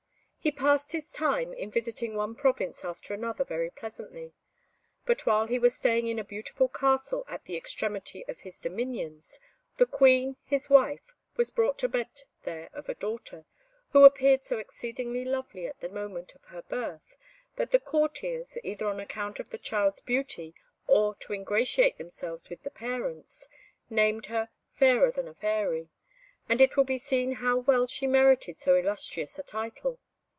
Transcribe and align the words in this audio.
He 0.43 0.51
passed 0.51 0.91
his 0.91 1.11
time 1.11 1.53
in 1.53 1.69
visiting 1.69 2.15
one 2.15 2.33
province 2.33 2.83
after 2.83 3.13
another 3.13 3.43
very 3.43 3.69
pleasantly; 3.69 4.33
but 5.05 5.27
while 5.27 5.45
he 5.45 5.59
was 5.59 5.75
staying 5.77 6.07
in 6.07 6.17
a 6.17 6.23
beautiful 6.23 6.67
castle 6.67 7.23
at 7.27 7.45
the 7.45 7.55
extremity 7.55 8.25
of 8.27 8.39
his 8.39 8.59
dominions, 8.59 9.39
the 9.77 9.85
Queen, 9.85 10.37
his 10.43 10.67
wife, 10.67 11.13
was 11.35 11.51
brought 11.51 11.77
to 11.77 11.87
bed 11.87 12.23
there 12.41 12.71
of 12.73 12.89
a 12.89 12.95
daughter, 12.95 13.45
who 13.91 14.03
appeared 14.03 14.43
so 14.43 14.57
exceedingly 14.57 15.23
lovely 15.23 15.67
at 15.67 15.79
the 15.79 15.89
moment 15.89 16.33
of 16.33 16.43
her 16.45 16.63
birth, 16.63 17.17
that 17.57 17.69
the 17.69 17.77
courtiers, 17.79 18.57
either 18.63 18.87
on 18.87 18.99
account 18.99 19.39
of 19.39 19.49
the 19.51 19.59
child's 19.59 20.01
beauty, 20.01 20.55
or 20.87 21.13
to 21.13 21.33
ingratiate 21.33 21.99
themselves 21.99 22.49
with 22.49 22.63
the 22.63 22.71
parents, 22.71 23.47
named 23.91 24.25
her 24.25 24.49
"Fairer 24.73 25.11
than 25.11 25.27
a 25.27 25.35
Fairy;" 25.35 25.91
and 26.49 26.61
it 26.61 26.75
will 26.75 26.83
be 26.83 26.97
seen 26.97 27.33
how 27.33 27.57
well 27.59 27.85
she 27.85 28.07
merited 28.07 28.57
so 28.57 28.73
illustrious 28.75 29.37
a 29.37 29.43
title. 29.43 29.99